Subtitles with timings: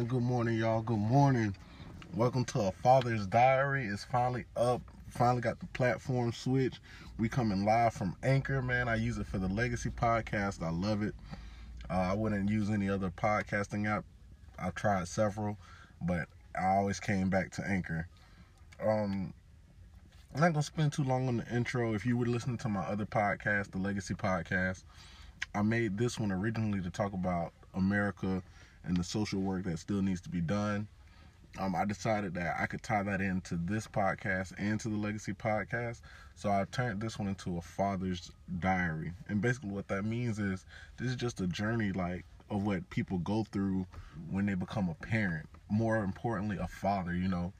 [0.00, 0.80] man, good morning, y'all.
[0.80, 1.54] Good morning.
[2.14, 3.84] Welcome to a Father's Diary.
[3.84, 4.80] It's finally up.
[5.10, 6.80] Finally got the platform switch.
[7.18, 8.88] We coming live from Anchor, man.
[8.88, 10.62] I use it for the Legacy podcast.
[10.62, 11.14] I love it.
[11.90, 14.06] Uh, I wouldn't use any other podcasting app.
[14.58, 15.58] I've tried several,
[16.00, 18.08] but I always came back to Anchor.
[18.82, 19.34] Um,
[20.34, 21.92] I'm not gonna spend too long on the intro.
[21.92, 24.82] If you were listening to my other podcast, the Legacy podcast,
[25.54, 28.42] I made this one originally to talk about America
[28.84, 30.88] and the social work that still needs to be done.
[31.58, 35.32] Um, I decided that I could tie that into this podcast and to the Legacy
[35.32, 36.00] podcast.
[36.36, 39.12] So I turned this one into a father's diary.
[39.28, 40.64] And basically, what that means is
[40.96, 43.86] this is just a journey, like, of what people go through
[44.30, 45.48] when they become a parent.
[45.68, 47.52] More importantly, a father, you know.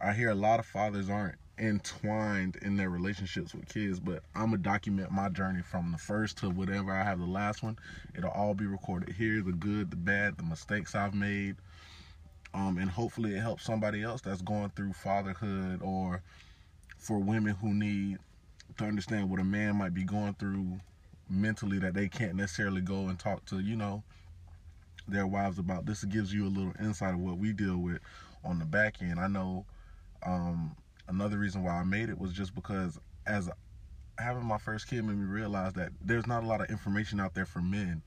[0.00, 4.46] I hear a lot of fathers aren't entwined in their relationships with kids, but I'm
[4.46, 7.78] gonna document my journey from the first to whatever I have the last one.
[8.16, 11.56] It'll all be recorded here the good, the bad, the mistakes I've made.
[12.52, 16.22] Um, and hopefully it helps somebody else that's going through fatherhood or
[16.98, 18.18] for women who need
[18.78, 20.80] to understand what a man might be going through
[21.28, 24.02] mentally that they can't necessarily go and talk to, you know,
[25.08, 25.86] their wives about.
[25.86, 27.98] This gives you a little insight of what we deal with
[28.44, 29.18] on the back end.
[29.18, 29.64] I know
[30.24, 30.76] um,
[31.08, 33.50] another reason why I made it was just because as
[34.18, 37.34] having my first kid made me realize that there's not a lot of information out
[37.34, 38.02] there for men.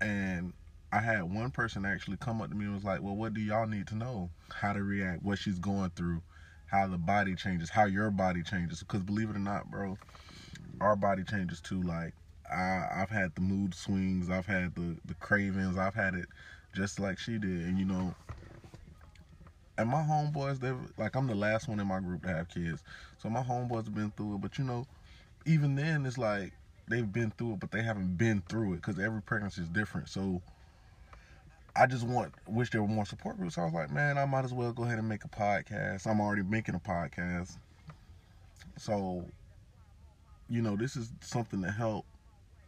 [0.00, 0.52] And
[0.92, 3.40] I had one person actually come up to me and was like, Well, what do
[3.40, 4.30] y'all need to know?
[4.52, 6.22] How to react, what she's going through,
[6.66, 8.80] how the body changes, how your body changes.
[8.80, 9.96] Because believe it or not, bro,
[10.80, 11.82] our body changes too.
[11.82, 12.14] Like,
[12.50, 16.26] I, I've had the mood swings, I've had the, the cravings, I've had it
[16.74, 17.50] just like she did.
[17.50, 18.14] And, you know,
[19.78, 22.82] and my homeboys, they've like I'm the last one in my group to have kids,
[23.18, 24.40] so my homeboys have been through it.
[24.40, 24.86] But you know,
[25.46, 26.52] even then, it's like
[26.88, 30.08] they've been through it, but they haven't been through it because every pregnancy is different.
[30.08, 30.42] So
[31.76, 33.58] I just want wish there were more support groups.
[33.58, 36.06] I was like, man, I might as well go ahead and make a podcast.
[36.06, 37.56] I'm already making a podcast,
[38.78, 39.24] so
[40.48, 42.06] you know, this is something to help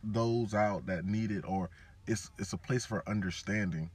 [0.02, 1.70] those out that need it, or
[2.06, 3.90] it's it's a place for understanding.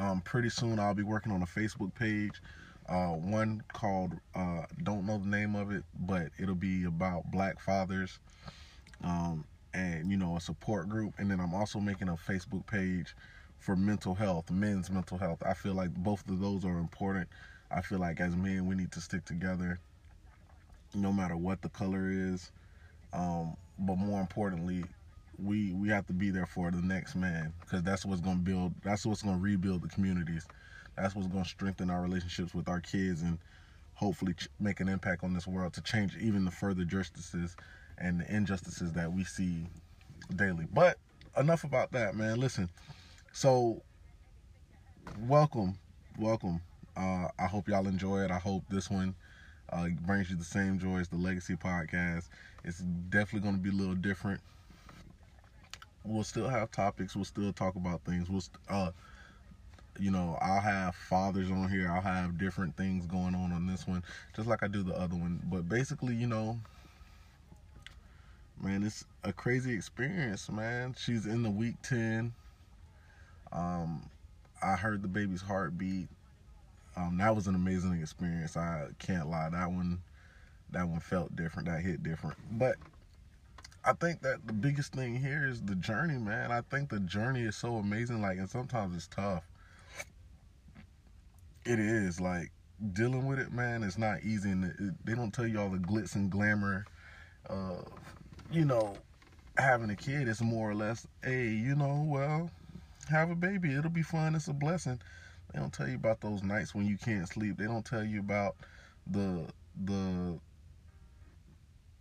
[0.00, 2.40] Um, pretty soon I'll be working on a Facebook page,
[2.88, 7.60] uh, one called uh, don't know the name of it, but it'll be about Black
[7.60, 8.18] fathers,
[9.04, 9.44] um,
[9.74, 11.12] and you know a support group.
[11.18, 13.14] And then I'm also making a Facebook page
[13.58, 15.42] for mental health, men's mental health.
[15.44, 17.28] I feel like both of those are important.
[17.70, 19.78] I feel like as men we need to stick together,
[20.94, 22.50] no matter what the color is.
[23.12, 24.84] Um, but more importantly,
[25.42, 28.74] we we have to be there for the next man because that's what's to build
[28.82, 30.46] that's what's to rebuild the communities.
[30.96, 33.38] That's what's to strengthen our relationships with our kids and
[33.94, 37.56] hopefully make an impact on this world to change even the further justices
[37.98, 39.66] and the injustices that we see
[40.34, 40.66] daily.
[40.72, 40.98] But
[41.36, 42.38] enough about that man.
[42.38, 42.68] Listen
[43.32, 43.82] so
[45.26, 45.78] welcome
[46.18, 46.60] welcome.
[46.96, 48.30] Uh i hope y'all enjoy it.
[48.30, 49.14] I hope this one
[49.72, 52.28] uh, brings you the same joy as the legacy podcast.
[52.64, 54.40] It's definitely going to be a little different
[56.04, 57.14] we'll still have topics.
[57.14, 58.28] We'll still talk about things.
[58.28, 58.90] We'll, st- uh,
[59.98, 61.90] you know, I'll have fathers on here.
[61.90, 64.02] I'll have different things going on on this one,
[64.34, 65.40] just like I do the other one.
[65.44, 66.58] But basically, you know,
[68.62, 70.94] man, it's a crazy experience, man.
[70.98, 72.32] She's in the week ten.
[73.52, 74.08] Um,
[74.62, 76.08] I heard the baby's heartbeat.
[76.96, 78.56] Um, that was an amazing experience.
[78.56, 79.48] I can't lie.
[79.50, 80.02] That one,
[80.70, 81.68] that one felt different.
[81.68, 82.36] That hit different.
[82.50, 82.76] But
[83.84, 86.52] I think that the biggest thing here is the journey, man.
[86.52, 88.20] I think the journey is so amazing.
[88.20, 89.44] Like, and sometimes it's tough.
[91.64, 92.50] It is like
[92.92, 93.82] dealing with it, man.
[93.82, 96.84] It's not easy, and it, they don't tell you all the glitz and glamour.
[97.48, 97.82] Uh,
[98.50, 98.96] you know,
[99.56, 102.50] having a kid is more or less, hey, you know, well,
[103.08, 103.74] have a baby.
[103.74, 104.34] It'll be fun.
[104.34, 105.00] It's a blessing.
[105.52, 107.56] They don't tell you about those nights when you can't sleep.
[107.56, 108.56] They don't tell you about
[109.06, 109.46] the
[109.84, 110.38] the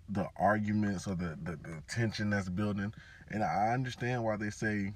[0.09, 2.93] the arguments or the, the, the tension that's building.
[3.29, 4.93] And I understand why they say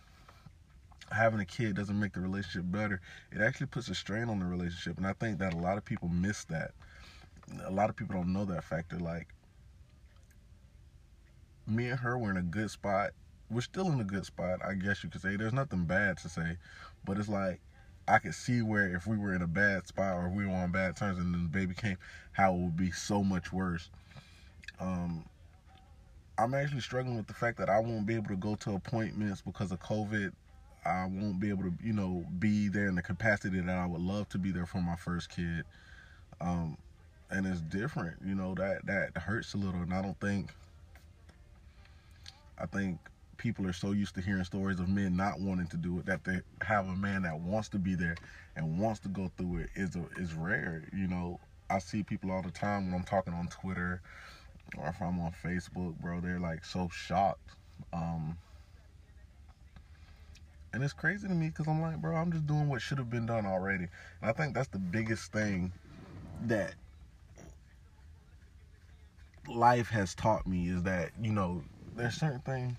[1.12, 3.02] having a kid doesn't make the relationship better.
[3.32, 4.98] It actually puts a strain on the relationship.
[4.98, 6.72] And I think that a lot of people miss that.
[7.66, 8.98] A lot of people don't know that factor.
[8.98, 9.28] Like,
[11.68, 13.12] me and her were in a good spot.
[13.50, 15.36] We're still in a good spot, I guess you could say.
[15.36, 16.58] There's nothing bad to say.
[17.06, 17.60] But it's like,
[18.08, 20.72] I could see where if we were in a bad spot or we were on
[20.72, 21.98] bad terms and then the baby came,
[22.32, 23.90] how it would be so much worse.
[24.80, 25.26] Um,
[26.38, 29.42] I'm actually struggling with the fact that I won't be able to go to appointments
[29.42, 30.32] because of COVID.
[30.86, 34.02] I won't be able to, you know, be there in the capacity that I would
[34.02, 35.64] love to be there for my first kid.
[36.42, 36.78] Um,
[37.30, 40.50] and it's different, you know, that that hurts a little and I don't think
[42.58, 43.00] I think
[43.38, 46.24] people are so used to hearing stories of men not wanting to do it that
[46.24, 48.16] they have a man that wants to be there
[48.56, 50.84] and wants to go through it is a, is rare.
[50.94, 51.40] You know,
[51.70, 54.02] I see people all the time when I'm talking on Twitter
[54.78, 56.20] or if I'm on Facebook, bro.
[56.20, 57.52] They're like so shocked.
[57.92, 58.38] Um,
[60.74, 63.10] and it's crazy to me because I'm like, bro, I'm just doing what should have
[63.10, 63.88] been done already.
[64.22, 65.72] And I think that's the biggest thing
[66.46, 66.74] that
[69.48, 71.62] life has taught me is that you know
[71.96, 72.74] there's certain things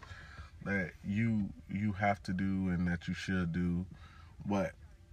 [0.65, 3.85] that you you have to do and that you should do
[4.47, 4.73] but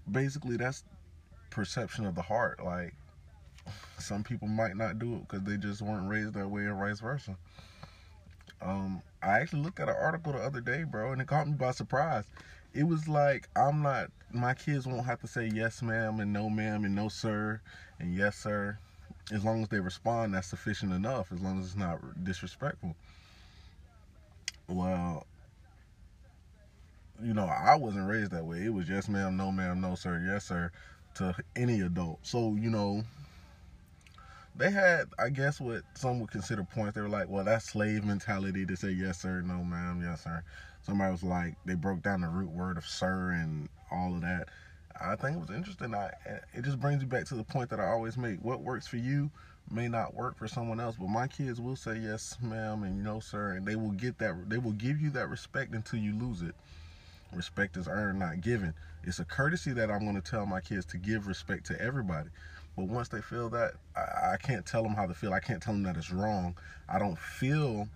[0.09, 0.83] basically that's
[1.49, 2.93] perception of the heart like
[3.99, 6.99] some people might not do it because they just weren't raised that way or vice
[6.99, 7.35] versa
[8.61, 11.53] um i actually looked at an article the other day bro and it caught me
[11.53, 12.25] by surprise
[12.73, 16.49] it was like i'm not my kids won't have to say yes ma'am and no
[16.49, 17.59] ma'am and no sir
[17.99, 18.77] and yes sir
[19.31, 22.95] as long as they respond that's sufficient enough as long as it's not disrespectful
[24.67, 25.25] well
[27.23, 28.65] you know, I wasn't raised that way.
[28.65, 30.71] It was yes, ma'am, no, ma'am, no, sir, yes, sir,
[31.15, 32.19] to any adult.
[32.23, 33.03] So, you know,
[34.55, 36.95] they had, I guess, what some would consider points.
[36.95, 40.43] They were like, well, that's slave mentality to say yes, sir, no, ma'am, yes, sir.
[40.81, 44.49] Somebody was like, they broke down the root word of sir and all of that.
[44.99, 45.95] I think it was interesting.
[45.95, 46.11] I,
[46.53, 48.39] it just brings you back to the point that I always make.
[48.43, 49.31] What works for you
[49.71, 53.19] may not work for someone else, but my kids will say yes, ma'am, and no,
[53.19, 54.49] sir, and they will get that.
[54.49, 56.55] They will give you that respect until you lose it.
[57.33, 58.73] Respect is earned, not given.
[59.03, 62.29] It's a courtesy that I'm going to tell my kids to give respect to everybody.
[62.77, 65.33] But once they feel that, I, I can't tell them how to feel.
[65.33, 66.55] I can't tell them that it's wrong.
[66.87, 67.87] I don't feel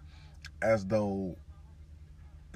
[0.61, 1.35] as though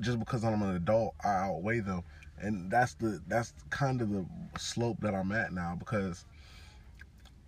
[0.02, 2.04] just because I'm an adult, I outweigh them.
[2.38, 4.26] And that's the that's kind of the
[4.58, 6.26] slope that I'm at now because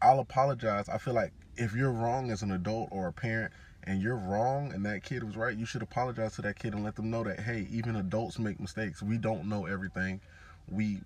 [0.01, 0.89] I'll apologize.
[0.89, 3.53] I feel like if you're wrong as an adult or a parent,
[3.83, 6.83] and you're wrong and that kid was right, you should apologize to that kid and
[6.83, 9.01] let them know that hey, even adults make mistakes.
[9.01, 10.21] We don't know everything.
[10.69, 11.00] We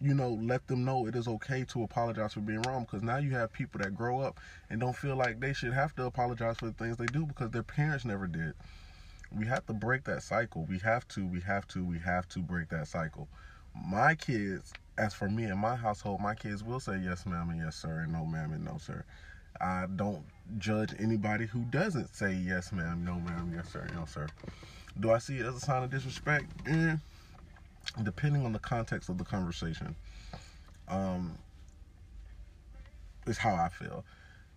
[0.00, 3.18] you know, let them know it is okay to apologize for being wrong because now
[3.18, 6.56] you have people that grow up and don't feel like they should have to apologize
[6.56, 8.54] for the things they do because their parents never did.
[9.36, 10.64] We have to break that cycle.
[10.68, 13.28] We have to, we have to, we have to break that cycle.
[13.74, 17.60] My kids, as for me and my household, my kids will say yes, ma'am, and
[17.60, 19.04] yes, sir, and no, ma'am, and no, sir.
[19.60, 20.24] I don't
[20.58, 24.26] judge anybody who doesn't say yes, ma'am, no, ma'am, yes, sir, no, sir.
[24.98, 26.46] Do I see it as a sign of disrespect?
[26.66, 26.96] Eh,
[28.02, 29.94] depending on the context of the conversation,
[30.88, 31.38] um,
[33.26, 34.04] is how I feel.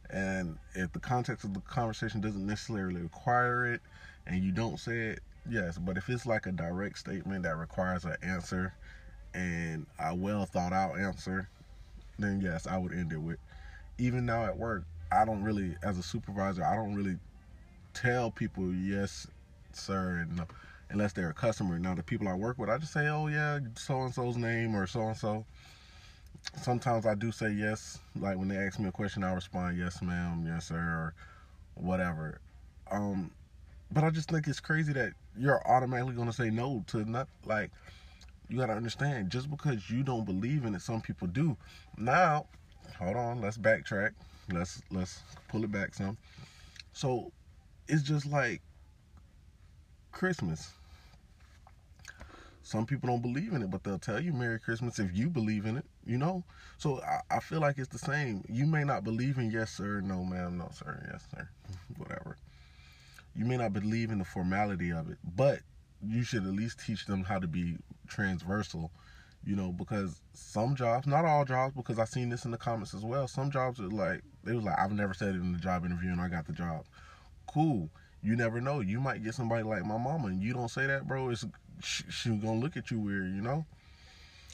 [0.10, 3.82] And if the context of the conversation doesn't necessarily require it,
[4.28, 5.78] and you don't say it, yes.
[5.78, 8.74] But if it's like a direct statement that requires an answer
[9.34, 11.50] and a well thought out answer,
[12.20, 13.40] then yes, I would end it with.
[13.98, 17.18] Even now at work, I don't really, as a supervisor, I don't really
[17.94, 19.28] tell people yes,
[19.72, 20.46] sir, and no,
[20.90, 21.80] unless they're a customer.
[21.80, 24.76] Now the people I work with, I just say, oh yeah, so and so's name
[24.76, 25.46] or so and so.
[26.62, 30.02] Sometimes I do say yes, like when they ask me a question, I respond yes,
[30.02, 31.14] ma'am, yes, sir, or
[31.76, 32.40] whatever.
[32.92, 33.32] Um,
[33.92, 37.72] but I just think it's crazy that you're automatically gonna say no to not like.
[38.50, 41.56] You gotta understand, just because you don't believe in it, some people do.
[41.98, 42.46] Now,
[43.00, 44.12] hold on, let's backtrack
[44.52, 46.18] let's let's pull it back some.
[46.94, 47.32] So
[47.88, 48.62] it's just like
[50.14, 50.72] Christmas.
[52.62, 55.66] Some people don't believe in it, but they'll tell you Merry Christmas if you believe
[55.66, 56.46] in it, you know?
[56.78, 58.46] So I, I feel like it's the same.
[58.48, 61.50] You may not believe in yes, sir, no, ma'am, no, sir, yes, sir,
[61.98, 62.38] whatever.
[63.36, 65.60] You may not believe in the formality of it, but
[66.02, 67.78] you should at least teach them how to be
[68.08, 68.92] transversal
[69.46, 72.94] you know, because some jobs, not all jobs, because I've seen this in the comments
[72.94, 73.28] as well.
[73.28, 76.12] Some jobs are like they was like, I've never said it in the job interview
[76.12, 76.86] and I got the job.
[77.48, 77.90] Cool.
[78.24, 78.80] You never know.
[78.80, 81.30] You might get somebody like my mama, and you don't say that, bro.
[81.30, 81.46] It's
[81.82, 83.66] she, she's gonna look at you weird, you know.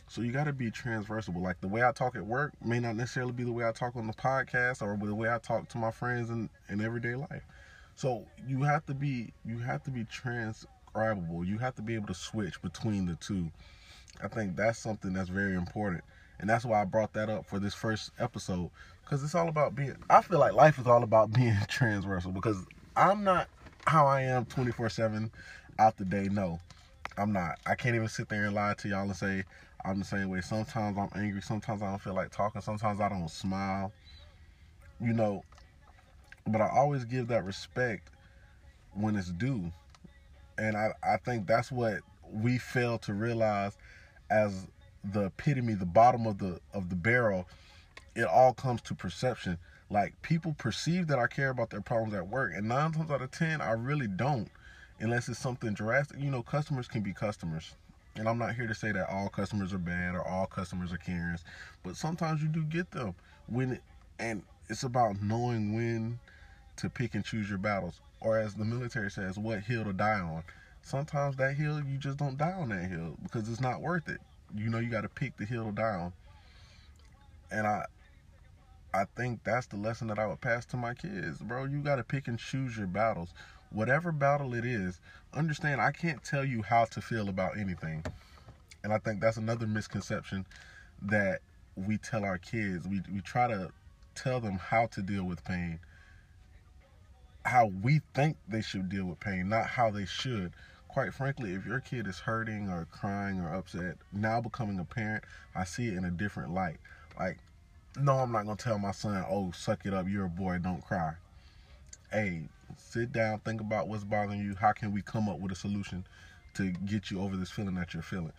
[0.09, 1.41] So you got to be transversable.
[1.41, 3.95] Like the way I talk at work may not necessarily be the way I talk
[3.95, 7.45] on the podcast or the way I talk to my friends in, in everyday life.
[7.95, 11.45] So you have to be you have to be transcribable.
[11.45, 13.51] You have to be able to switch between the two.
[14.23, 16.03] I think that's something that's very important.
[16.39, 18.71] And that's why I brought that up for this first episode.
[19.03, 22.65] Because it's all about being I feel like life is all about being transversal because
[22.95, 23.47] I'm not
[23.89, 25.31] how I am 24-7
[25.79, 26.29] out the day.
[26.31, 26.59] No.
[27.17, 27.59] I'm not.
[27.65, 29.43] I can't even sit there and lie to y'all and say
[29.83, 30.41] I'm the same way.
[30.41, 31.41] Sometimes I'm angry.
[31.41, 32.61] Sometimes I don't feel like talking.
[32.61, 33.91] Sometimes I don't smile.
[35.01, 35.43] You know,
[36.47, 38.09] but I always give that respect
[38.93, 39.71] when it's due.
[40.57, 41.99] And I, I think that's what
[42.31, 43.77] we fail to realize
[44.29, 44.67] as
[45.03, 47.47] the epitome, the bottom of the of the barrel.
[48.15, 49.57] It all comes to perception.
[49.91, 53.21] Like people perceive that I care about their problems at work, and nine times out
[53.23, 54.47] of ten, I really don't,
[54.99, 56.19] unless it's something drastic.
[56.19, 57.73] You know, customers can be customers,
[58.15, 60.97] and I'm not here to say that all customers are bad or all customers are
[60.97, 61.43] Karens,
[61.83, 63.15] but sometimes you do get them
[63.47, 63.79] when,
[64.19, 66.19] and it's about knowing when
[66.77, 70.19] to pick and choose your battles, or as the military says, what hill to die
[70.19, 70.43] on.
[70.83, 74.21] Sometimes that hill you just don't die on that hill because it's not worth it.
[74.55, 76.13] You know you got to pick the hill to die on,
[77.51, 77.85] and I,
[78.93, 81.65] I think that's the lesson that I would pass to my kids, bro.
[81.65, 83.33] You got to pick and choose your battles.
[83.71, 84.99] Whatever battle it is,
[85.33, 88.03] understand I can't tell you how to feel about anything.
[88.83, 90.45] And I think that's another misconception
[91.03, 91.41] that
[91.75, 92.87] we tell our kids.
[92.87, 93.71] We we try to
[94.15, 95.79] tell them how to deal with pain
[97.45, 100.53] how we think they should deal with pain, not how they should.
[100.87, 105.23] Quite frankly, if your kid is hurting or crying or upset, now becoming a parent,
[105.55, 106.77] I see it in a different light.
[107.17, 107.39] Like,
[108.01, 110.83] no, I'm not gonna tell my son, "Oh, suck it up, you're a boy, don't
[110.83, 111.15] cry."
[112.11, 114.55] Hey, sit down, think about what's bothering you.
[114.55, 116.05] How can we come up with a solution
[116.55, 118.33] to get you over this feeling that you're feeling?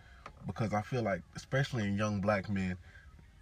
[0.45, 2.77] Because I feel like, especially in young black men,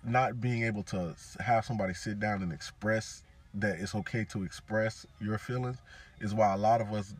[0.04, 3.24] not being able to have somebody sit down and express
[3.54, 5.78] that it's okay to express your feelings
[6.20, 7.14] is why a lot of us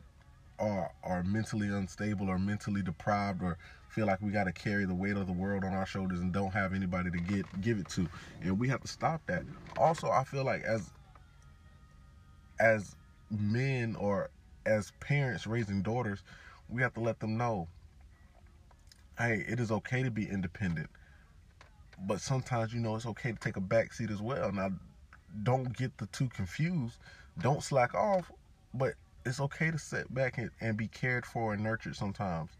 [0.60, 3.58] are are mentally unstable or mentally deprived or
[3.90, 6.32] feel like we got to carry the weight of the world on our shoulders and
[6.32, 8.08] don't have anybody to get give it to
[8.42, 9.44] and we have to stop that
[9.78, 10.92] also i feel like as
[12.60, 12.96] as
[13.30, 14.30] men or
[14.66, 16.24] as parents raising daughters
[16.70, 17.68] we have to let them know
[19.18, 20.90] hey it is okay to be independent
[22.08, 24.70] but sometimes you know it's okay to take a back seat as well now
[25.44, 26.98] don't get the two confused.
[27.42, 28.32] Don't slack off,
[28.74, 28.94] but
[29.26, 32.52] it's okay to sit back and, and be cared for and nurtured sometimes.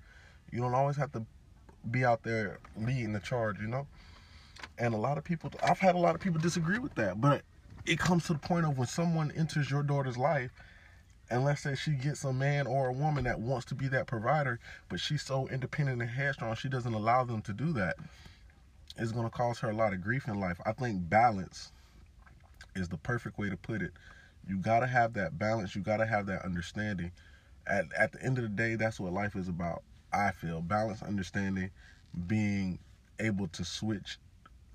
[0.52, 1.26] You don't always have to
[1.90, 3.88] be out there leading the charge, you know?
[4.78, 7.44] And a lot of people, I've had a lot of people disagree with that, but
[7.86, 10.52] it comes to the point of when someone enters your daughter's life,
[11.30, 14.08] and let's say she gets a man or a woman that wants to be that
[14.08, 17.96] provider, but she's so independent and headstrong, she doesn't allow them to do that.
[18.98, 20.60] It's going to cause her a lot of grief in life.
[20.66, 21.72] I think balance
[22.76, 23.92] is the perfect way to put it.
[24.48, 25.76] You got to have that balance.
[25.76, 27.12] You got to have that understanding.
[27.68, 29.84] At, at the end of the day, that's what life is about.
[30.14, 31.72] I feel balance, understanding,
[32.28, 32.80] being
[33.20, 34.18] able to switch,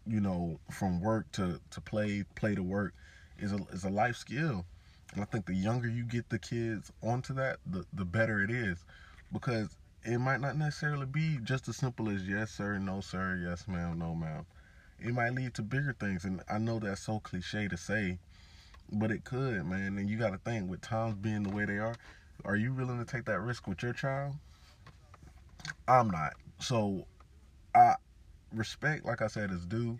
[0.07, 2.95] you know, from work to, to play, play to work
[3.39, 4.65] is a, is a life skill.
[5.13, 8.51] And I think the younger you get the kids onto that, the, the better it
[8.51, 8.85] is.
[9.33, 13.67] Because it might not necessarily be just as simple as yes, sir, no, sir, yes,
[13.67, 14.47] ma'am, no, ma'am
[15.05, 16.25] it might lead to bigger things.
[16.25, 18.19] And I know that's so cliche to say,
[18.93, 19.99] but it could, man.
[19.99, 21.95] And you got to think with times being the way they are,
[22.45, 24.35] are you willing to take that risk with your child?
[25.89, 26.35] I'm not.
[26.59, 27.07] So
[27.75, 27.95] I
[28.53, 29.99] respect, like I said, is due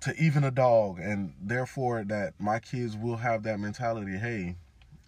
[0.00, 4.16] to even a dog, and therefore that my kids will have that mentality.
[4.16, 4.56] Hey,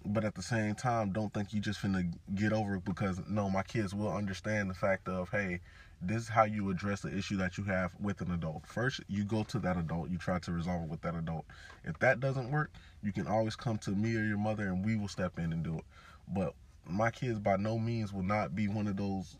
[0.04, 3.50] but at the same time, don't think you just finna get over it because no,
[3.50, 5.60] my kids will understand the fact of hey,
[6.00, 8.66] this is how you address the issue that you have with an adult.
[8.66, 11.44] First, you go to that adult, you try to resolve it with that adult.
[11.84, 12.70] If that doesn't work,
[13.02, 15.62] you can always come to me or your mother and we will step in and
[15.62, 15.84] do it.
[16.28, 16.54] But
[16.88, 19.36] my kids by no means will not be one of those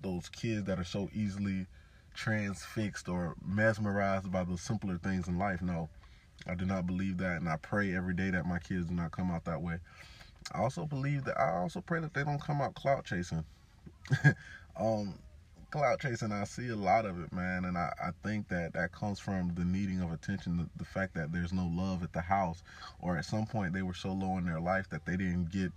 [0.00, 1.66] those kids that are so easily
[2.14, 5.60] transfixed or mesmerized by the simpler things in life.
[5.60, 5.88] No.
[6.46, 9.10] I do not believe that and I pray every day that my kids do not
[9.10, 9.78] come out that way.
[10.52, 13.44] I also believe that I also pray that they don't come out clout chasing.
[14.76, 15.14] um
[15.70, 18.92] clout chasing, I see a lot of it, man, and I, I think that that
[18.92, 22.22] comes from the needing of attention, the, the fact that there's no love at the
[22.22, 22.62] house,
[23.00, 25.72] or at some point they were so low in their life that they didn't get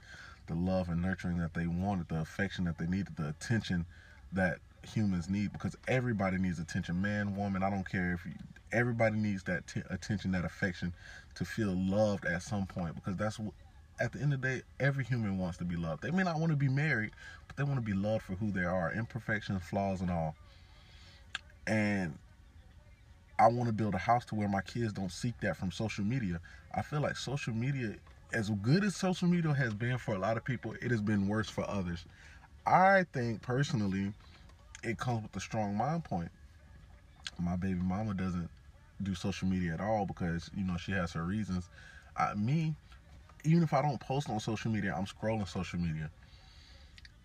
[0.52, 3.86] the love and nurturing that they wanted, the affection that they needed, the attention
[4.34, 8.34] that humans need, because everybody needs attention, man, woman, I don't care if you,
[8.72, 10.94] everybody needs that t- attention, that affection
[11.36, 13.54] to feel loved at some point, because that's what
[14.00, 16.02] at the end of the day, every human wants to be loved.
[16.02, 17.12] They may not want to be married,
[17.48, 20.36] but they want to be loved for who they are, imperfections, flaws, and all.
[21.68, 22.18] And
[23.38, 26.04] I want to build a house to where my kids don't seek that from social
[26.04, 26.42] media.
[26.74, 27.96] I feel like social media
[28.34, 31.28] as good as social media has been for a lot of people, it has been
[31.28, 32.06] worse for others.
[32.66, 34.14] I think personally,
[34.84, 36.30] it comes with a strong mind point.
[37.40, 38.50] My baby mama doesn't
[39.02, 41.70] do social media at all because you know she has her reasons.
[42.16, 42.76] I, me,
[43.44, 46.10] even if I don't post on social media, I'm scrolling social media.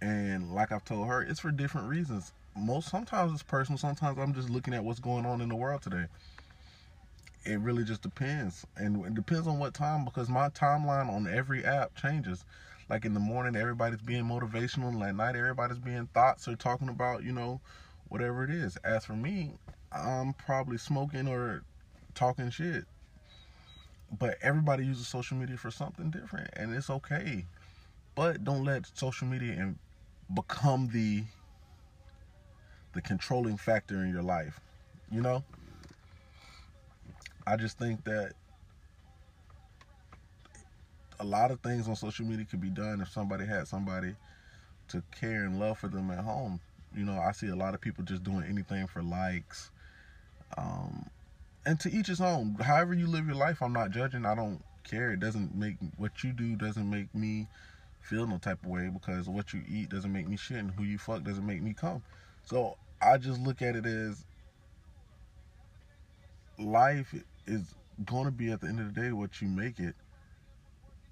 [0.01, 2.33] And like I've told her, it's for different reasons.
[2.57, 5.83] Most sometimes it's personal, sometimes I'm just looking at what's going on in the world
[5.83, 6.07] today.
[7.47, 8.67] It really just depends.
[8.77, 12.45] And it depends on what time because my timeline on every app changes.
[12.89, 16.89] Like in the morning everybody's being motivational and at night everybody's being thoughts or talking
[16.89, 17.61] about, you know,
[18.09, 18.77] whatever it is.
[18.79, 19.53] As for me,
[19.93, 21.63] I'm probably smoking or
[22.15, 22.87] talking shit
[24.19, 27.45] but everybody uses social media for something different and it's okay
[28.15, 29.79] but don't let social media and
[30.35, 31.25] become the
[32.95, 34.61] the controlling factor in your life
[35.11, 35.45] you know
[37.47, 38.33] i just think that
[41.21, 44.15] a lot of things on social media could be done if somebody had somebody
[44.89, 46.61] to care and love for them at home
[46.95, 49.71] you know i see a lot of people just doing anything for likes
[50.57, 51.07] um,
[51.65, 52.55] and to each his own.
[52.55, 54.25] However you live your life, I'm not judging.
[54.25, 55.11] I don't care.
[55.13, 57.49] It doesn't make what you do doesn't make me
[58.01, 60.85] feel no type of way because what you eat doesn't make me shit, and who
[60.85, 62.03] you fuck doesn't make me come.
[62.45, 64.25] So I just look at it as
[66.59, 67.13] life
[67.47, 67.75] is
[68.05, 69.95] going to be at the end of the day what you make it.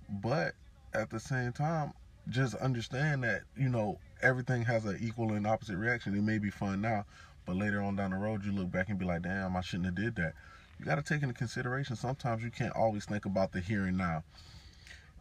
[0.09, 0.55] But
[0.93, 1.93] at the same time,
[2.29, 6.15] just understand that you know everything has an equal and opposite reaction.
[6.17, 7.05] It may be fun now,
[7.47, 9.87] but later on down the road, you look back and be like, damn, I shouldn't
[9.87, 10.35] have did that.
[10.79, 13.97] You got to take into consideration sometimes you can't always think about the here and
[13.97, 14.25] now.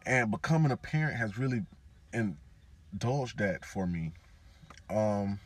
[0.06, 1.62] And becoming a parent has really
[2.12, 4.12] indulged that for me.
[4.90, 5.38] Um,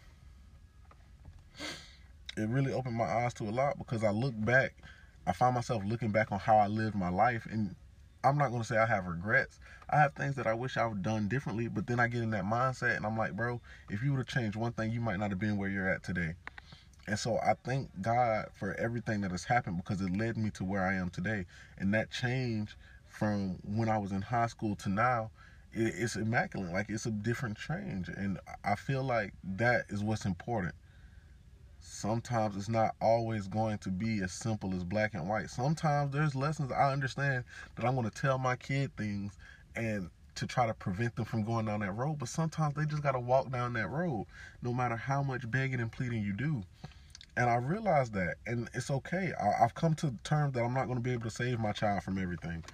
[2.36, 4.74] it really opened my eyes to a lot because I look back,
[5.28, 7.76] I find myself looking back on how I lived my life, and
[8.24, 9.60] I'm not gonna say I have regrets.
[9.90, 12.22] I have things that I wish I would have done differently, but then I get
[12.22, 13.60] in that mindset and I'm like, bro,
[13.90, 16.02] if you would have changed one thing, you might not have been where you're at
[16.02, 16.34] today.
[17.06, 20.64] And so I thank God for everything that has happened because it led me to
[20.64, 21.44] where I am today.
[21.76, 25.30] And that change from when I was in high school to now,
[25.72, 26.72] it's immaculate.
[26.72, 28.08] Like it's a different change.
[28.08, 30.74] And I feel like that is what's important.
[31.88, 35.48] Sometimes it's not always going to be as simple as black and white.
[35.48, 39.32] Sometimes there's lessons I understand that I'm going to tell my kid things
[39.74, 42.18] and to try to prevent them from going down that road.
[42.18, 44.26] But sometimes they just got to walk down that road,
[44.62, 46.62] no matter how much begging and pleading you do.
[47.36, 49.32] And I realized that, and it's okay.
[49.40, 51.72] I, have come to terms that I'm not going to be able to save my
[51.72, 52.64] child from everything.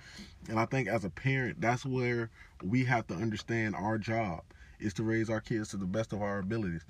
[0.48, 2.30] And I think as a parent, that's where
[2.62, 4.42] we have to understand our job
[4.80, 6.82] is to raise our kids to the best of our abilities.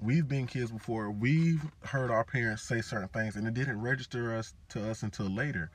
[0.00, 1.10] We've been kids before.
[1.10, 5.26] We've heard our parents say certain things, and it didn't register us to us until
[5.26, 5.70] later.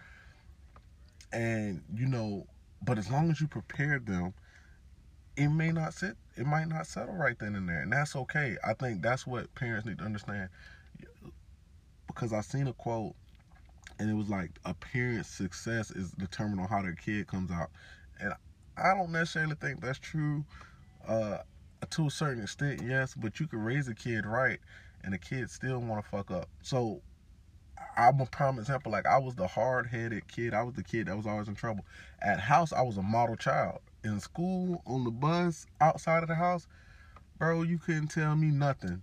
[1.31, 2.47] And you know,
[2.81, 4.33] but as long as you prepared them,
[5.35, 6.15] it may not sit.
[6.35, 8.57] It might not settle right then and there, and that's okay.
[8.65, 10.49] I think that's what parents need to understand
[12.07, 13.13] because I seen a quote
[13.99, 17.69] and it was like a parent's success is determined on how their kid comes out.
[18.19, 18.33] And
[18.77, 20.45] I don't necessarily think that's true
[21.07, 21.39] uh,
[21.89, 24.59] to a certain extent, yes, but you can raise a kid right
[25.03, 26.49] and the kid still want to fuck up.
[26.61, 27.01] So
[27.95, 28.91] I'm a prime example.
[28.91, 30.53] Like I was the hard headed kid.
[30.53, 31.85] I was the kid that was always in trouble.
[32.21, 33.79] At house, I was a model child.
[34.03, 36.67] In school, on the bus, outside of the house,
[37.37, 39.01] bro, you couldn't tell me nothing.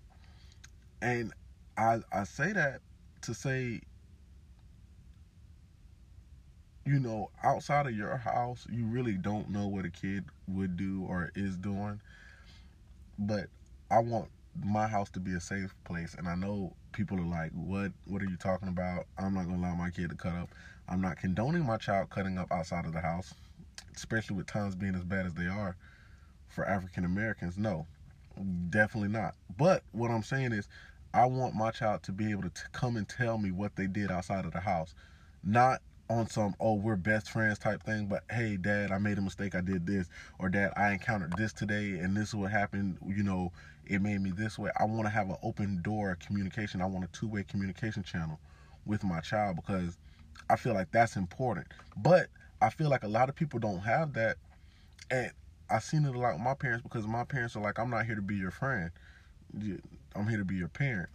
[1.00, 1.32] And
[1.76, 2.80] I I say that
[3.22, 3.80] to say
[6.86, 11.06] you know, outside of your house, you really don't know what a kid would do
[11.08, 12.00] or is doing.
[13.18, 13.46] But
[13.90, 14.28] I want
[14.62, 18.22] my house to be a safe place and I know people are like, What what
[18.22, 19.06] are you talking about?
[19.18, 20.50] I'm not gonna allow my kid to cut up.
[20.88, 23.34] I'm not condoning my child cutting up outside of the house,
[23.96, 25.76] especially with times being as bad as they are
[26.48, 27.58] for African Americans.
[27.58, 27.86] No.
[28.70, 29.34] Definitely not.
[29.56, 30.68] But what I'm saying is
[31.12, 33.86] I want my child to be able to t- come and tell me what they
[33.86, 34.94] did outside of the house.
[35.44, 39.22] Not on some, oh, we're best friends type thing, but hey, dad, I made a
[39.22, 39.54] mistake.
[39.54, 40.08] I did this.
[40.38, 42.98] Or dad, I encountered this today and this is what happened.
[43.06, 43.52] You know,
[43.86, 44.70] it made me this way.
[44.78, 46.82] I want to have an open door communication.
[46.82, 48.38] I want a two way communication channel
[48.84, 49.96] with my child because
[50.50, 51.68] I feel like that's important.
[51.96, 52.28] But
[52.60, 54.36] I feel like a lot of people don't have that.
[55.10, 55.30] And
[55.70, 58.04] I've seen it a lot with my parents because my parents are like, I'm not
[58.04, 58.90] here to be your friend.
[60.14, 61.08] I'm here to be your parent.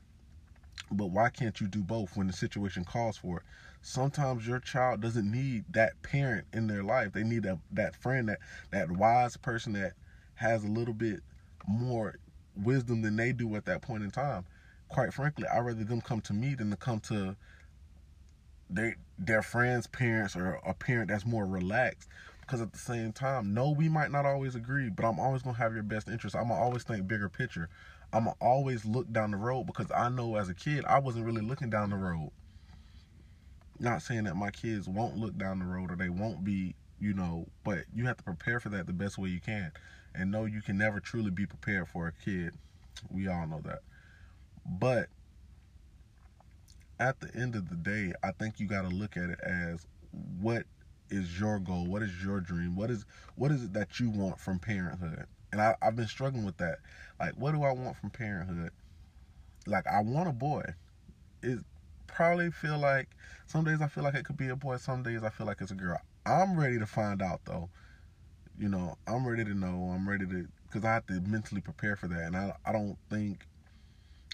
[0.91, 3.43] But why can't you do both when the situation calls for it?
[3.81, 7.13] Sometimes your child doesn't need that parent in their life.
[7.13, 8.39] They need a, that friend, that
[8.71, 9.93] that wise person that
[10.35, 11.21] has a little bit
[11.67, 12.15] more
[12.55, 14.45] wisdom than they do at that point in time.
[14.89, 17.35] Quite frankly, I'd rather them come to me than to come to
[18.69, 22.07] their their friends' parents or a parent that's more relaxed
[22.41, 25.57] Because at the same time, no, we might not always agree, but I'm always gonna
[25.57, 26.35] have your best interest.
[26.35, 27.69] I'm gonna always think bigger picture.
[28.13, 31.25] I'm gonna always look down the road because I know as a kid I wasn't
[31.25, 32.31] really looking down the road.
[33.79, 37.13] Not saying that my kids won't look down the road or they won't be, you
[37.13, 39.71] know, but you have to prepare for that the best way you can.
[40.13, 42.55] And no, you can never truly be prepared for a kid.
[43.09, 43.79] We all know that.
[44.65, 45.07] But
[46.99, 49.87] at the end of the day, I think you got to look at it as
[50.41, 50.63] what
[51.09, 51.85] is your goal?
[51.85, 52.75] What is your dream?
[52.75, 55.25] What is what is it that you want from parenthood?
[55.51, 56.79] And I, I've been struggling with that.
[57.19, 58.71] Like, what do I want from parenthood?
[59.65, 60.63] Like, I want a boy.
[61.41, 61.59] It
[62.09, 63.09] probably feel like
[63.47, 64.77] some days I feel like it could be a boy.
[64.77, 65.99] Some days I feel like it's a girl.
[66.25, 67.69] I'm ready to find out though.
[68.57, 69.91] You know, I'm ready to know.
[69.95, 72.23] I'm ready to because I have to mentally prepare for that.
[72.23, 73.47] And I I don't think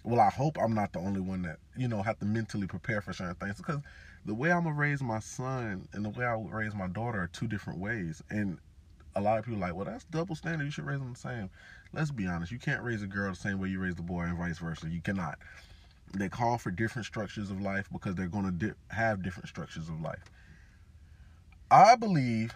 [0.05, 3.01] well, I hope I'm not the only one that, you know, have to mentally prepare
[3.01, 3.79] for certain things because
[4.23, 7.21] the way I'm gonna raise my son and the way I would raise my daughter
[7.21, 8.21] are two different ways.
[8.29, 8.59] And
[9.15, 10.65] a lot of people like, well, that's double standard.
[10.65, 11.49] You should raise them the same.
[11.91, 12.51] Let's be honest.
[12.51, 14.89] You can't raise a girl the same way you raise the boy and vice versa.
[14.89, 15.39] You cannot.
[16.15, 19.89] They call for different structures of life because they're going to di- have different structures
[19.89, 20.23] of life.
[21.69, 22.53] I believe,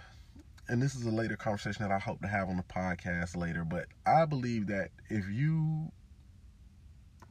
[0.68, 3.66] and this is a later conversation that I hope to have on the podcast later,
[3.66, 5.92] but I believe that if you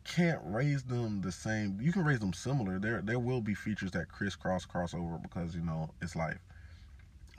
[0.04, 1.78] can't raise them the same.
[1.80, 2.78] You can raise them similar.
[2.78, 6.38] There there will be features that crisscross crossover because you know it's life.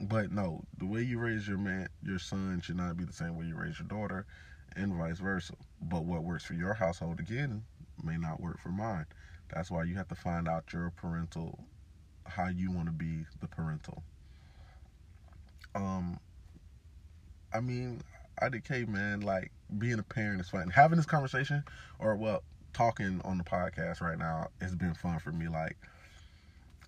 [0.00, 3.36] But no, the way you raise your man, your son should not be the same
[3.36, 4.24] way you raise your daughter,
[4.76, 5.54] and vice versa.
[5.82, 7.64] But what works for your household again
[8.04, 9.06] may not work for mine.
[9.52, 11.58] That's why you have to find out your parental,
[12.26, 14.02] how you want to be the parental.
[15.74, 16.18] Um,
[17.52, 18.00] I mean,
[18.42, 20.70] IDK man, like being a parent is fun.
[20.70, 21.64] Having this conversation,
[21.98, 25.48] or well, talking on the podcast right now it's been fun for me.
[25.48, 25.76] Like,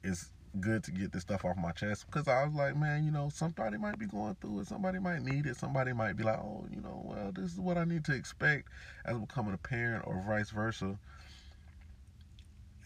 [0.04, 3.10] it's good to get this stuff off my chest because I was like, man, you
[3.10, 4.66] know, somebody might be going through it.
[4.66, 5.56] Somebody might need it.
[5.56, 8.68] Somebody might be like, oh, you know, well, this is what I need to expect
[9.04, 10.98] as becoming a parent or vice versa.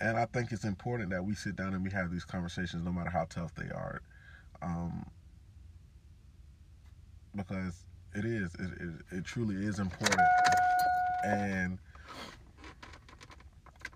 [0.00, 2.92] And I think it's important that we sit down and we have these conversations no
[2.92, 4.00] matter how tough they are.
[4.62, 5.06] Um,
[7.34, 10.20] because it is, it, it, it truly is important.
[11.24, 11.78] And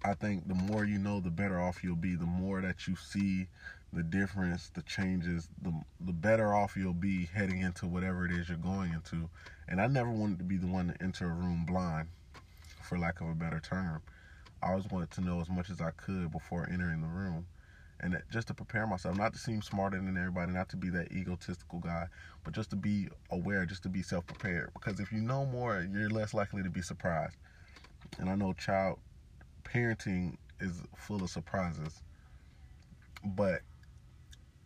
[0.03, 2.15] I think the more you know, the better off you'll be.
[2.15, 3.49] The more that you see
[3.93, 8.49] the difference, the changes, the the better off you'll be heading into whatever it is
[8.49, 9.29] you're going into.
[9.69, 12.09] And I never wanted to be the one to enter a room blind,
[12.83, 14.01] for lack of a better term.
[14.63, 17.47] I always wanted to know as much as I could before entering the room.
[18.03, 21.13] And just to prepare myself, not to seem smarter than everybody, not to be that
[21.13, 22.07] egotistical guy,
[22.45, 24.71] but just to be aware, just to be self prepared.
[24.73, 27.37] Because if you know more, you're less likely to be surprised.
[28.19, 28.99] And I know child
[29.73, 32.03] parenting is full of surprises.
[33.25, 33.61] But,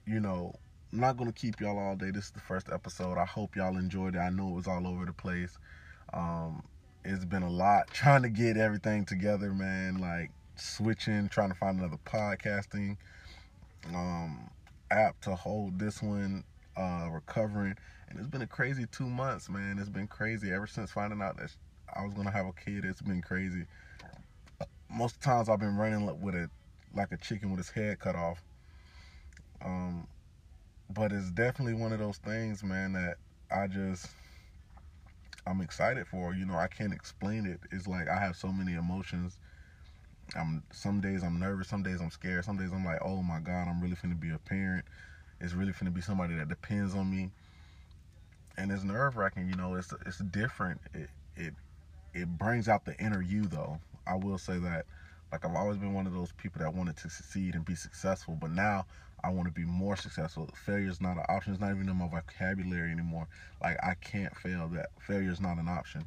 [0.07, 0.55] you know,
[0.93, 2.11] I'm not going to keep y'all all day.
[2.11, 3.19] This is the first episode.
[3.19, 4.19] I hope y'all enjoyed it.
[4.19, 5.59] I know it was all over the place.
[6.13, 6.63] Um,
[7.05, 9.99] it's been a lot trying to get everything together, man.
[9.99, 12.97] Like switching, trying to find another podcasting
[13.93, 14.51] um,
[14.91, 16.45] app to hold this one,
[16.77, 17.75] uh, recovering.
[18.09, 19.79] And it's been a crazy two months, man.
[19.79, 21.51] It's been crazy ever since finding out that
[21.95, 22.85] I was going to have a kid.
[22.85, 23.65] It's been crazy
[24.95, 26.51] most times I've been running with it
[26.95, 28.43] like a chicken with its head cut off.
[29.65, 30.07] Um,
[30.91, 33.17] but it's definitely one of those things, man, that
[33.51, 34.09] I just
[35.47, 36.35] I'm excited for.
[36.35, 37.61] You know, I can't explain it.
[37.73, 39.39] It's like I have so many emotions.
[40.37, 43.41] I'm some days I'm nervous, some days I'm scared, some days I'm like, oh my
[43.41, 44.85] god, I'm really finna be a parent.
[45.41, 47.31] It's really finna be somebody that depends on me.
[48.57, 50.81] And it's nerve wracking, you know, it's it's different.
[50.95, 51.55] It it
[52.15, 53.81] it brings out the inner you though.
[54.07, 54.87] I will say that.
[55.33, 58.39] Like I've always been one of those people that wanted to succeed and be successful,
[58.41, 58.87] but now
[59.25, 60.49] I want to be more successful.
[60.55, 61.53] Failure is not an option.
[61.53, 63.27] It's not even in my vocabulary anymore.
[63.61, 64.69] Like I can't fail.
[64.69, 66.07] That failure is not an option.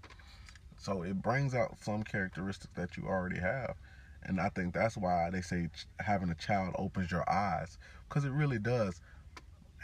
[0.78, 3.76] So it brings out some characteristics that you already have.
[4.24, 8.32] And I think that's why they say having a child opens your eyes because it
[8.32, 9.02] really does.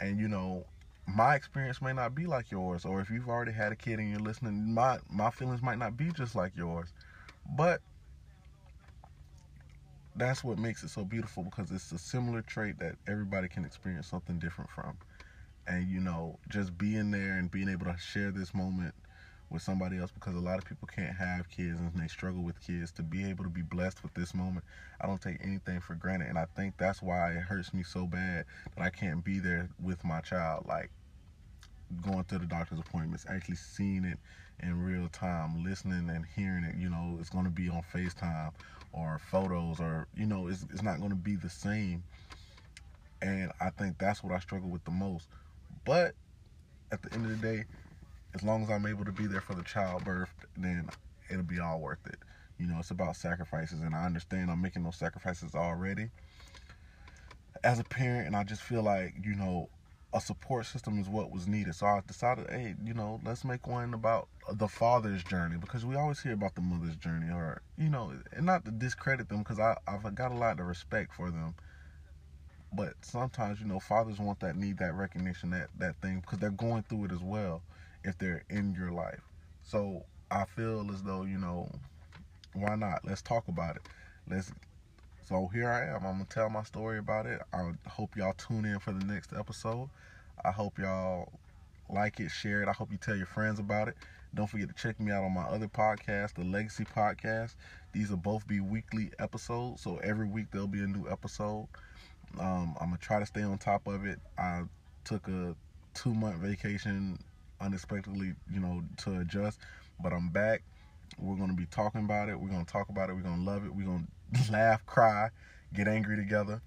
[0.00, 0.64] And you know,
[1.06, 4.10] my experience may not be like yours or if you've already had a kid and
[4.10, 6.92] you're listening, my my feelings might not be just like yours.
[7.56, 7.80] But
[10.16, 14.06] that's what makes it so beautiful because it's a similar trait that everybody can experience
[14.06, 14.96] something different from.
[15.66, 18.94] And you know, just being there and being able to share this moment
[19.50, 22.60] with somebody else because a lot of people can't have kids and they struggle with
[22.60, 24.64] kids to be able to be blessed with this moment
[25.00, 28.06] i don't take anything for granted and i think that's why it hurts me so
[28.06, 28.44] bad
[28.76, 30.90] that i can't be there with my child like
[32.00, 34.18] going to the doctor's appointments actually seeing it
[34.62, 38.50] in real time listening and hearing it you know it's going to be on facetime
[38.94, 42.02] or photos or you know it's, it's not going to be the same.
[43.22, 45.28] And i think that's what i struggle with the most.
[45.84, 46.14] But
[46.92, 47.64] at the end of the day,
[48.34, 50.88] as long as I'm able to be there for the childbirth, then
[51.30, 52.18] it'll be all worth it.
[52.58, 56.08] You know, it's about sacrifices, and I understand I'm making those sacrifices already.
[57.62, 59.68] As a parent, and I just feel like you know
[60.14, 61.74] a support system is what was needed.
[61.74, 65.96] So I decided, hey, you know, let's make one about the father's journey because we
[65.96, 69.58] always hear about the mother's journey, or you know, and not to discredit them because
[69.58, 71.54] I I've got a lot of respect for them.
[72.72, 76.50] But sometimes, you know, fathers want that need that recognition, that that thing because they're
[76.50, 77.62] going through it as well
[78.04, 79.22] if they're in your life.
[79.64, 81.68] So I feel as though you know,
[82.54, 83.04] why not?
[83.04, 83.82] Let's talk about it.
[84.30, 84.52] Let's
[85.24, 86.04] so here I am.
[86.04, 87.40] I'm gonna tell my story about it.
[87.52, 89.88] I hope y'all tune in for the next episode.
[90.44, 91.32] I hope y'all
[91.88, 92.68] like it, share it.
[92.68, 93.96] I hope you tell your friends about it.
[94.34, 97.54] Don't forget to check me out on my other podcast, the Legacy Podcast.
[97.92, 101.68] These will both be weekly episodes, so every week there'll be a new episode.
[102.38, 104.18] Um, I'm gonna try to stay on top of it.
[104.36, 104.64] I
[105.04, 105.54] took a
[105.94, 107.18] two month vacation
[107.60, 109.58] unexpectedly, you know, to adjust,
[110.02, 110.62] but I'm back.
[111.18, 112.38] We're gonna be talking about it.
[112.38, 113.14] We're gonna talk about it.
[113.14, 113.74] We're gonna love it.
[113.74, 114.06] We're gonna
[114.50, 115.30] laugh, cry,
[115.72, 116.60] get angry together.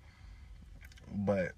[1.14, 1.54] But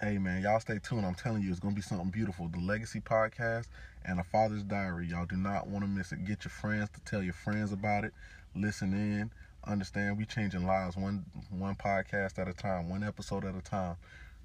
[0.00, 1.06] hey man, y'all stay tuned.
[1.06, 2.48] I'm telling you, it's gonna be something beautiful.
[2.48, 3.68] The Legacy Podcast
[4.04, 5.08] and a Father's Diary.
[5.08, 6.24] Y'all do not want to miss it.
[6.24, 8.12] Get your friends to tell your friends about it.
[8.54, 9.30] Listen in.
[9.64, 13.96] Understand we changing lives one one podcast at a time, one episode at a time.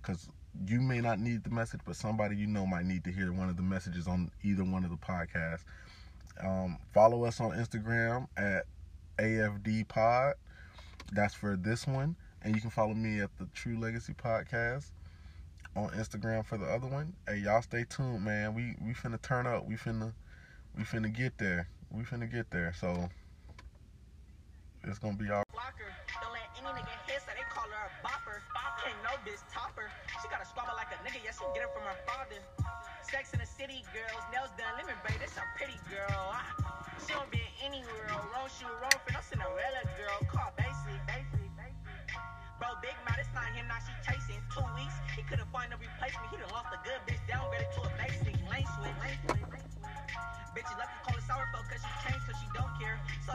[0.02, 0.28] Cause
[0.67, 3.47] you may not need the message, but somebody you know might need to hear one
[3.47, 5.63] of the messages on either one of the podcasts.
[6.44, 8.66] Um, follow us on Instagram at
[9.18, 10.34] AFD Pod.
[11.12, 12.16] That's for this one.
[12.44, 14.92] And you can follow me at the True Legacy Podcast
[15.76, 17.14] on Instagram for the other one.
[17.28, 18.54] Hey, y'all stay tuned, man.
[18.56, 19.68] We we finna turn up.
[19.68, 20.14] We finna
[20.76, 21.68] we finna get there.
[21.92, 22.74] We finna get there.
[22.80, 23.10] So
[24.84, 25.44] it's gonna be all.
[28.92, 29.88] ain't no bitch topper.
[30.20, 32.40] She got a squabble like a nigga, yeah, she get it from her father.
[33.08, 36.36] Sex in the city, girls, nails done, lemon baby, that's a pretty girl.
[37.00, 40.20] She don't be in any world, wrong shoe, wrong for no Cinderella girl.
[40.28, 41.50] Call basically, basically.
[42.60, 44.38] Bro, big mouth, it's not him, now she chasing.
[44.54, 46.30] Two weeks, he couldn't find a replacement.
[46.30, 48.36] He done lost a good bitch, downgraded to a basic.
[48.46, 49.92] Lane switch, lane switch, lane switch.
[50.54, 53.00] Bitch, you lucky call it sour, cause she changed, cause she don't care.
[53.26, 53.34] So